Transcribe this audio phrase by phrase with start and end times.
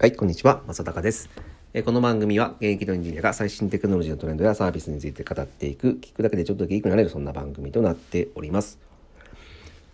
[0.00, 0.62] はい、こんにちは。
[0.66, 1.28] 正隆です。
[1.74, 8.78] えこの番組は現役のエンジニアが最新テクノロジーのトレンドやサービスについて語っていく、聞くだけでちょっとギークになれるそんな番組となっております。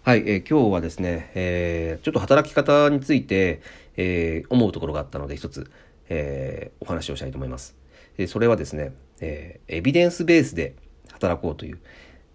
[0.05, 3.61] はい、えー今日はですね、えーちょっと働き方について、
[3.97, 5.69] えー思うところがあったので一つ、
[6.09, 7.75] えーお話をしたいと思います。
[8.17, 10.77] えそれはですね、えエビデンスベースで
[11.11, 11.81] 働こうという、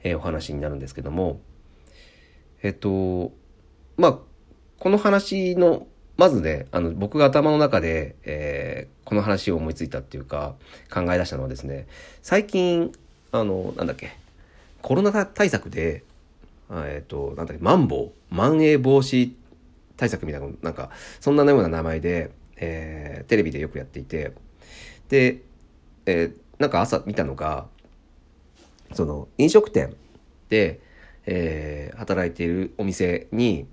[0.03, 1.39] えお話になるんですけども、
[2.63, 3.31] えっと、
[3.95, 4.19] まあ、
[4.77, 5.87] この話の、
[6.21, 10.53] まずね、あの、僕が頭の中で、えーこの話を思いついたっていうか、
[10.93, 11.87] 考え出したのはですね、
[12.21, 12.91] 最近、
[13.31, 14.11] あの、なんだっけ、
[14.83, 16.03] コロナ対策で、
[16.69, 19.31] えっ、と、なんだっけ、マンボウ、まん延防止
[19.97, 24.31] 対策みたいな、なんか、そんなような名前で、えーテレビでよくやっていて、
[25.09, 25.41] で、
[26.05, 27.65] えーなんか朝見たのが、
[28.93, 29.95] その、飲食店
[30.49, 30.81] で、
[31.25, 33.65] えー働いているお店に、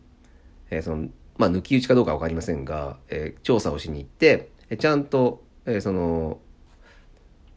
[0.71, 6.41] えーその、まあ、抜き打ちかどうかわかりませんが、えー調査をしに行って、えちゃんと、えーその、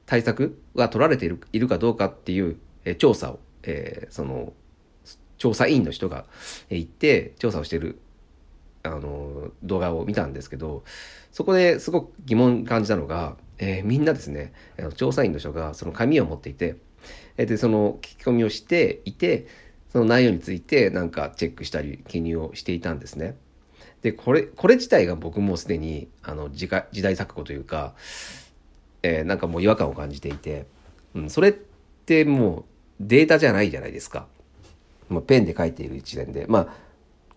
[0.06, 4.54] 対策が取られているいるかどうかっていう、え調査を、えその、
[5.38, 6.26] 調査委員の人が
[6.70, 8.00] え行って調査をしている、
[8.84, 10.84] あの、動画を見たんですけど、
[11.32, 14.54] そこですごく疑問感じたのが、えーみんなですね、
[14.96, 16.76] 調査員の人がその紙を持っていて、
[17.38, 19.48] えで、その聞き込みをしていて、
[19.92, 23.36] その内容についてなんかチェックしたり記入をしていたんですね。
[24.02, 27.94] で、これ、これ自体が僕もすでに、あの、時時代錯誤というか、
[29.04, 30.66] えーなんかもう違和感を感じていて、
[31.16, 32.64] うん、それってもう
[33.00, 34.28] データじゃないじゃないですか。
[35.10, 36.46] もうペンで書いている一連で。
[36.48, 36.68] まあ、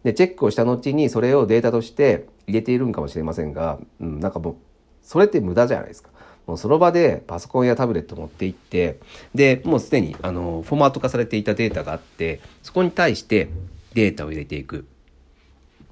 [0.05, 4.57] で、チェックをした後にそれをデータとして入れているんかもしれませんが、うん、なんかもう、
[5.03, 6.11] それって無駄じゃないですか。
[6.47, 9.01] もうその場でパソコンやタブレット持って行って、
[9.35, 13.48] で、もうすでにあのフォーマット化されていたデータがあって、そこに対して
[13.95, 14.87] データを入れていく。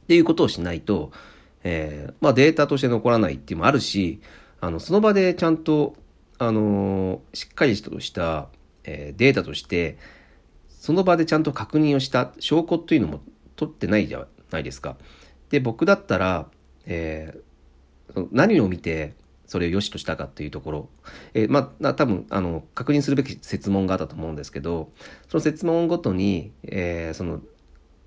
[0.03, 1.13] っていうことをしないと、
[1.65, 4.21] えーまあデータとして残らないっていうのもあるし、
[4.61, 5.95] あの、その場でちゃんと、
[6.39, 8.49] あのーしっかりとした、
[8.85, 9.99] えーデータとして、
[10.69, 13.21] その場でちゃんと確認をした証拠っていうのも
[13.57, 14.97] 取ってないじゃないですか。
[15.51, 16.49] で、僕だったら、
[16.87, 17.53] えー
[18.31, 19.15] 何を見て
[19.47, 20.89] それを良しとしたかっていうところ、
[21.35, 24.91] えーまあ多分あの確認するべき設問があったと思うんですけど
[25.29, 27.41] その設問ごとに、えーその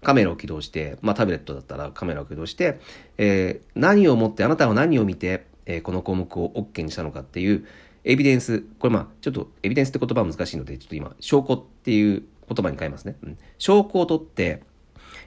[0.06, 2.80] カメラを起動して、まあ、タブレットだったらカメラを起動して、
[3.18, 7.66] えー何をもってあなたは何を見て、えーこの項目を OK にしたのかっていう
[8.04, 14.62] エビデンスこれまあちょっとエビデンスって言葉は難しいのでちょっと今証拠っていう言葉に変えますね、うん証拠を取って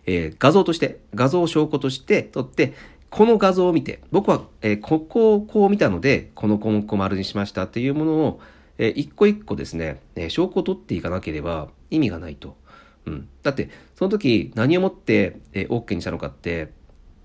[0.07, 2.73] えー画像として、画像を証拠として取って、
[3.11, 8.41] この画像を見て、僕は、えーここをこう見たので、この項目を丸にしましたっていうものを、
[8.79, 12.57] えー一個一個ですね、えー証拠を取っていかなければ意味がないと。
[13.09, 13.29] うん。
[13.43, 16.69] だって、その時何をもって、えー OK にしたのかって、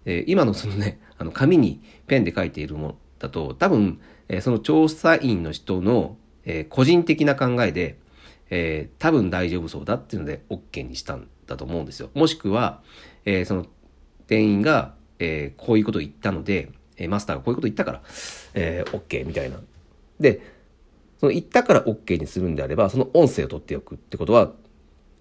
[0.06, 4.00] えー今のそのね、 あの紙にペンで書いているものだと、多分、
[4.30, 7.98] えーその調査員の人の、えー個人的な考えで、
[8.50, 12.10] えー多分大丈夫そうだっていうので OK にしたんだと思うんですよ。
[12.14, 12.82] もしくは、
[13.26, 13.66] えーその
[14.28, 18.02] 店員が、えーこういうことを言ったので、えーマスターがこういうこと言ったから、
[18.54, 19.60] えー OK みたいな。
[20.20, 20.42] で、
[21.20, 24.54] その言ったから OK にするんであれば、その音声を取っておくってことは、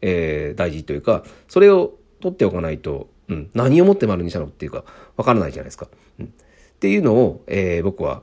[0.02, 4.84] えー大事というか、それを取っておかないと、うん、何をもって丸にしたのっていうか、
[5.16, 5.88] わからないじゃないですか。
[6.18, 6.28] うん、っ
[6.80, 8.22] ていうのを、えー僕は、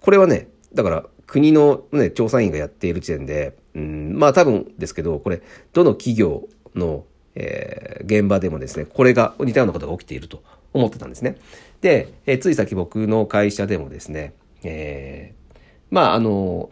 [0.00, 11.36] これはね、だから国の、ね、調査員がやっている時点で、うん、まあ多分ですけど、これ、どの企業の、えー現場でもですね、これが似たようなことが起きていると思ってたんですね。
[11.82, 15.58] で、えーつい先僕の会社でもですね、えー
[15.90, 16.70] まああの、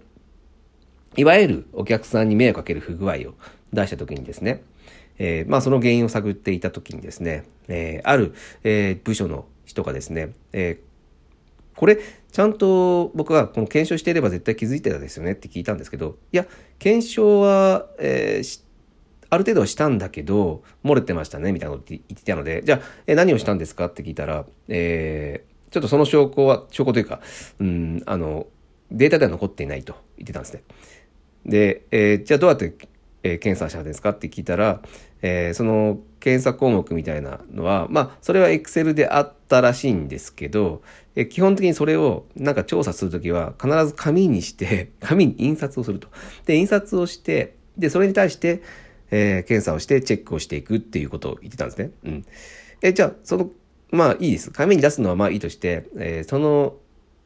[1.16, 3.34] いわゆるお客さんに迷惑かける不具合を
[3.72, 4.62] 出したときにですね、
[5.18, 8.34] えーまあその原因を探っていたときにですね、えーある、
[8.64, 10.86] えー部署の人がですね、えー
[11.76, 11.98] これ、
[12.32, 16.46] ちゃんと僕はこの検証していれば絶対気づいてたですよねって聞いたんですけど、いや、
[16.78, 18.66] 検証は、えー
[19.28, 27.20] ある程度はしたんだけど、漏れてましたね、みたいなこと言ってたので、じゃあ、え何をしたんですかって聞いたら、えーちょっとその証拠は、証拠というか、
[27.58, 28.46] うん、あの、
[28.92, 30.62] データでは残っていないと言ってたんですね。
[31.44, 32.72] で、えーじゃあどうやって、
[33.34, 34.10] え検査したんですか？
[34.10, 34.80] って聞いたら、
[35.22, 40.82] えーその検査項目みたいなのは、まあ、それは Excel であったらしいんですけど、
[41.14, 46.08] え基本的にそれをなんか調査するときは必ず紙にして、 紙に印刷をすると。
[46.46, 48.60] で、印刷をして、で、それに対して、
[49.12, 51.90] えー検査をしてチェックをしていくっていうことを言ってたんですね。
[52.04, 52.24] うん。
[52.82, 53.50] え、じゃあ、その、
[53.92, 54.50] まあいいです。
[54.50, 56.74] 紙に出すのはまあいいとして、えーその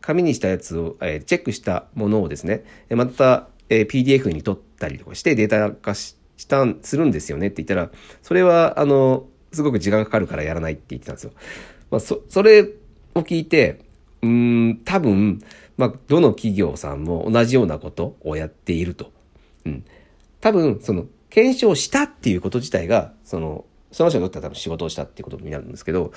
[0.02, 6.16] 紙にしたやつを、えーチェックしたものをですね、また、え PDF に取ってたりとかしてデータ化し
[6.48, 7.90] たん、するんですよねって言ったら、
[8.22, 11.32] それは、あの、すごく時間がかかるからやらないって言ってたんですよ。
[11.90, 12.62] まあ、そ、それ
[13.14, 13.80] を聞いて、
[14.22, 15.40] うん、ん、多分、
[15.76, 19.12] まあ、どの企業さんも同じようなことをやっていると。
[19.66, 19.84] うん。
[20.40, 26.12] 多分、その、検証したっていうこと自体が、その、その人にとっては多分仕事をしたっていうことになるんですけど、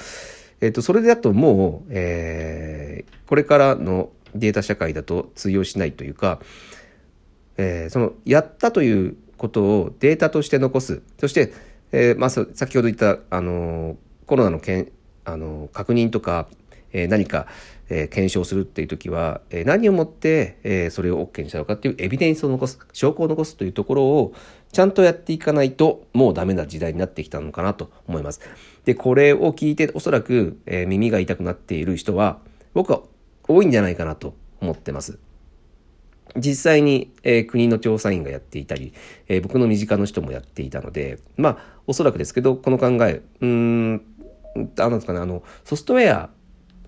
[0.62, 6.40] えっ、と、それだともう、えー、これからのデータ社会だと通用しないというか、
[7.58, 11.02] えー、その、やったということをデータとして残す。
[11.20, 11.54] そして、
[11.92, 14.92] えー、まあ、先ほど言った、あの、コロナのけん、
[15.26, 16.48] あの、確認とか、
[16.92, 17.48] えー、何か、
[17.90, 24.34] えー、検証するっていう時は、えー、何をもって、えー、それを OK にしたのかっていうエビデンスを残す、証拠を残すというところを
[24.72, 28.42] ちゃんとやっていかないともうダメな時代になってきたのかなと思います。
[28.86, 32.40] で、これを聞いておそらく、えー、耳が痛くなっている人は
[32.74, 33.02] 僕は
[33.48, 35.20] 多いんじゃないかなと思ってます。
[36.36, 38.94] 実際に、えー、国の調査員がやっていたり、
[39.28, 44.02] えー、僕の身近な人もやっていたので、まあ、おそらくですけど、この考え、うん、
[44.80, 46.30] あのですかね、あの、ソフトウェア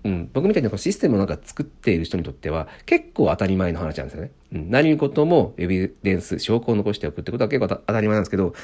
[0.04, 4.30] うん、僕みたいにシステムをなんか作っている人にとっては結構当たり前の話なんですよね。
[4.52, 8.54] うん、何事もエビデンス、証拠を残しておくってことは結構当たり前なんですけど、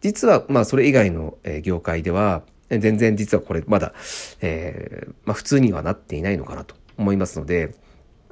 [0.00, 3.92] 実はまあそれ以外の業界では全然実はこれまだ、
[4.40, 7.74] えー、まあ、普通にはなっていないのかなと思いますので、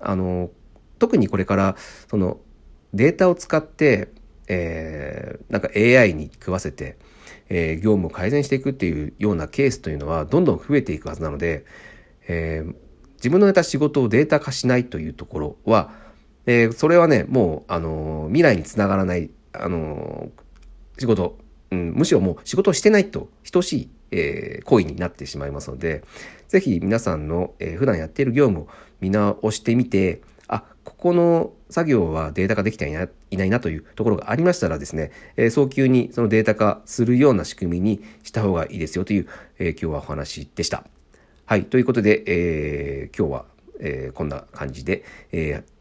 [0.01, 0.51] あの、
[0.99, 1.77] 特にこれから
[2.09, 2.39] その
[2.95, 4.09] データを使って、
[4.49, 6.97] えー、なんか AI に食わせて、
[7.49, 11.65] えー、業務を改善していくっていうようなケースというのはどんどん増えていくはずなので、
[12.29, 12.75] えー、
[13.17, 15.93] 自分のやった仕事をデータ化しないというところは、
[16.47, 20.31] えー、それはね、もう、あの、未来につながらない、あの
[20.99, 21.39] 仕事、
[21.71, 26.05] うん、むしろもう仕事をしてないと等しい、え行為になってしまいますので、
[26.49, 28.69] ぜひ皆さんの、え普段やっている業務を
[29.01, 30.21] 見直してみて、
[30.87, 39.27] ここの作業はデータ化できていないなというところがありましたらですね、え早急にそのデータ化するような仕組みにした方がいいですよという、
[39.59, 40.85] え今日はお話でした。
[41.45, 41.65] はい。
[41.65, 43.45] ということで、えー、今日は、
[43.81, 45.76] え、こんな感じで、えー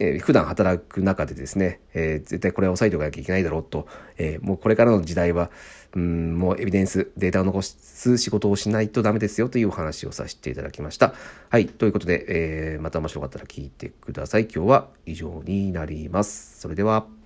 [0.00, 3.86] えー、普段働く中でですね、えー、絶対これは押さえておかなきゃいけないだろうと、
[4.16, 5.50] えー、もうこれからの時代は、
[5.94, 11.14] うん、もうエビデンス、データを残す仕事をしないとダメですよというお話をさせていただきました。
[11.50, 11.66] はい。
[11.66, 14.42] ということで、えー、またもしよかったら聞いてください。
[14.44, 16.58] 今日は以上になります。
[16.60, 17.19] それでは。